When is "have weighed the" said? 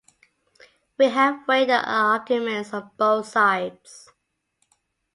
1.09-1.87